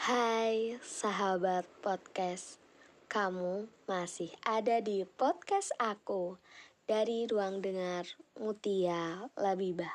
Hai 0.00 0.80
sahabat 0.80 1.68
podcast, 1.84 2.56
kamu 3.12 3.68
masih 3.84 4.32
ada 4.40 4.80
di 4.80 5.04
podcast 5.04 5.76
aku 5.76 6.40
dari 6.88 7.28
ruang 7.28 7.60
dengar 7.60 8.08
Mutia 8.40 9.28
Labibah. 9.36 9.92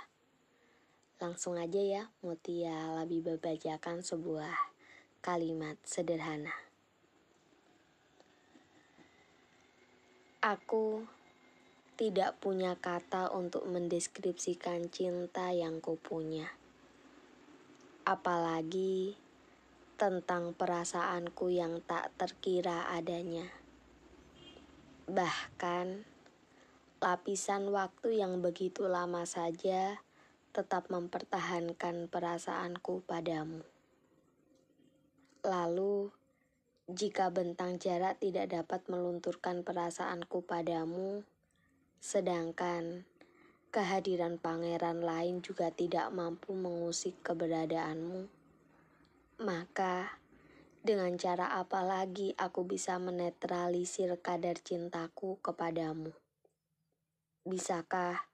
Langsung 1.18 1.58
aja 1.58 1.81
ya 1.81 2.04
Mutia 2.22 2.94
Labibah 2.94 3.42
bacakan 3.42 4.06
sebuah 4.06 4.54
kalimat 5.26 5.81
sederhana. 5.81 6.53
Aku 10.46 11.10
tidak 11.97 12.37
punya 12.37 12.78
kata 12.78 13.33
untuk 13.33 13.65
mendeskripsikan 13.65 14.85
cinta 14.94 15.49
yang 15.49 15.81
kupunya. 15.81 16.53
Apalagi 18.05 19.26
tentang 19.95 20.52
perasaanku 20.52 21.55
yang 21.55 21.80
tak 21.88 22.12
terkira 22.20 22.91
adanya. 22.91 23.48
Bahkan, 25.08 26.03
lapisan 26.99 27.72
waktu 27.72 28.20
yang 28.20 28.44
begitu 28.44 28.91
lama 28.91 29.23
saja 29.23 30.03
tetap 30.52 30.91
mempertahankan 30.91 32.12
perasaanku 32.12 33.08
padamu. 33.08 33.63
Lalu, 35.48 36.12
jika 36.91 37.31
bentang 37.31 37.80
jarak 37.80 38.20
tidak 38.20 38.52
dapat 38.52 38.84
melunturkan 38.91 39.64
perasaanku 39.64 40.44
padamu, 40.44 41.23
sedangkan 42.03 43.08
kehadiran 43.72 44.44
pangeran 44.44 45.00
lain 45.00 45.39
juga 45.39 45.72
tidak 45.72 46.12
mampu 46.12 46.52
mengusik 46.52 47.16
keberadaanmu 47.23 48.34
maka, 49.35 50.16
dengan 50.80 51.20
cara 51.20 51.59
apa 51.59 51.84
lagi 51.84 52.31
aku 52.39 52.64
bisa 52.64 52.95
menetralisir 52.95 54.16
kadar 54.23 54.55
cintaku 54.64 55.44
kepadamu? 55.44 56.16
Bisakah 57.44 58.31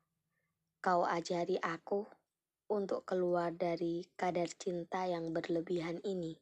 kau 0.78 1.02
ajari 1.02 1.58
aku 1.58 2.06
untuk 2.70 3.02
keluar 3.10 3.50
dari 3.50 4.06
kadar 4.14 4.54
cinta 4.54 5.10
yang 5.10 5.34
berlebihan 5.34 5.98
ini? 6.06 6.38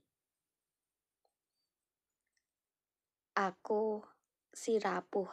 Aku 3.39 4.03
si 4.51 4.75
rapuh 4.75 5.31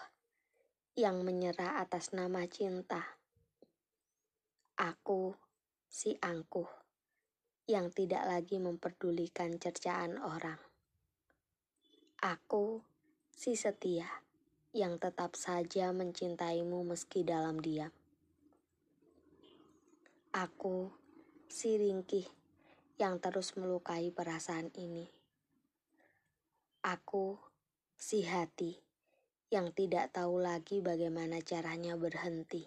yang 0.94 1.26
menyerah 1.26 1.82
atas 1.82 2.14
nama 2.14 2.46
cinta. 2.46 3.18
Aku 4.78 5.34
si 5.90 6.14
angkuh 6.22 6.85
yang 7.66 7.90
tidak 7.90 8.22
lagi 8.22 8.62
memperdulikan 8.62 9.58
cercaan 9.58 10.22
orang. 10.22 10.58
Aku 12.22 12.86
si 13.34 13.58
setia 13.58 14.06
yang 14.70 15.02
tetap 15.02 15.34
saja 15.34 15.90
mencintaimu 15.90 16.86
meski 16.86 17.26
dalam 17.26 17.58
diam. 17.58 17.90
Aku 20.30 20.94
si 21.50 21.74
ringkih 21.74 22.30
yang 23.02 23.18
terus 23.18 23.58
melukai 23.58 24.14
perasaan 24.14 24.70
ini. 24.78 25.10
Aku 26.86 27.34
si 27.98 28.22
hati 28.22 28.78
yang 29.50 29.74
tidak 29.74 30.14
tahu 30.14 30.38
lagi 30.38 30.78
bagaimana 30.78 31.42
caranya 31.42 31.98
berhenti. 31.98 32.62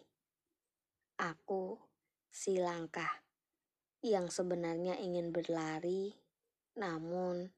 Aku 1.16 1.80
si 2.28 2.60
langkah 2.60 3.29
yang 4.00 4.32
sebenarnya 4.32 4.96
ingin 4.96 5.36
berlari, 5.36 6.16
namun 6.80 7.52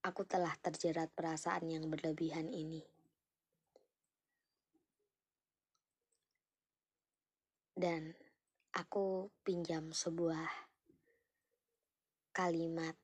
aku 0.00 0.24
telah 0.24 0.56
terjerat 0.56 1.12
perasaan 1.12 1.68
yang 1.68 1.84
berlebihan 1.92 2.48
ini. 2.48 2.80
Dan 7.72 8.16
aku 8.72 9.28
pinjam 9.44 9.92
sebuah 9.92 10.48
kalimat 12.32 12.96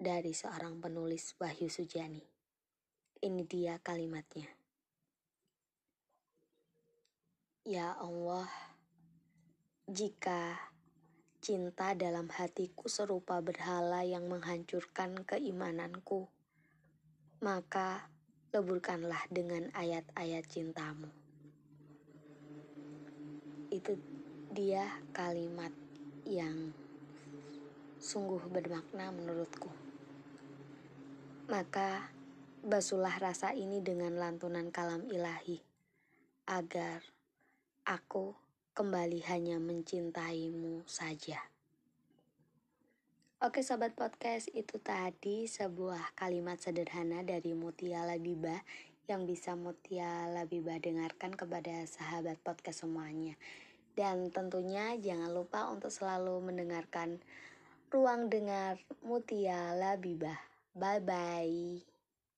dari 0.00 0.32
seorang 0.36 0.80
penulis 0.80 1.36
Wahyu 1.40 1.72
Sujani. 1.72 2.24
Ini 3.20 3.44
dia 3.44 3.76
kalimatnya. 3.80 4.48
Ya 7.68 7.92
Allah, 8.00 8.48
jika 9.90 10.54
cinta 11.42 11.98
dalam 11.98 12.30
hatiku 12.30 12.86
serupa 12.86 13.42
berhala 13.42 14.06
yang 14.06 14.30
menghancurkan 14.30 15.26
keimananku, 15.26 16.30
maka 17.42 18.06
leburkanlah 18.54 19.26
dengan 19.34 19.66
ayat-ayat 19.74 20.46
cintamu. 20.46 21.10
Itu 23.74 23.98
dia 24.54 24.86
kalimat 25.10 25.74
yang 26.22 26.70
sungguh 27.98 28.46
bermakna 28.46 29.10
menurutku. 29.10 29.74
Maka 31.50 32.14
basuhlah 32.62 33.18
rasa 33.18 33.58
ini 33.58 33.82
dengan 33.82 34.14
lantunan 34.14 34.70
kalam 34.70 35.02
ilahi 35.10 35.58
agar 36.46 37.02
aku 37.82 38.49
kembali 38.80 39.20
hanya 39.28 39.60
mencintaimu 39.60 40.88
saja. 40.88 41.36
Oke 43.44 43.60
sobat 43.60 43.92
podcast, 43.92 44.48
itu 44.56 44.80
tadi 44.80 45.44
sebuah 45.44 46.16
kalimat 46.16 46.56
sederhana 46.56 47.20
dari 47.20 47.52
Mutia 47.52 48.08
Labibah 48.08 48.64
yang 49.04 49.28
bisa 49.28 49.52
Mutia 49.52 50.32
Labibah 50.32 50.80
dengarkan 50.80 51.36
kepada 51.36 51.84
sahabat 51.84 52.40
podcast 52.40 52.88
semuanya. 52.88 53.36
Dan 53.92 54.32
tentunya 54.32 54.96
jangan 54.96 55.28
lupa 55.28 55.68
untuk 55.68 55.92
selalu 55.92 56.40
mendengarkan 56.40 57.20
ruang 57.92 58.32
dengar 58.32 58.80
Mutia 59.04 59.76
Labibah. 59.76 60.40
Bye 60.72 61.04
bye. 61.04 61.89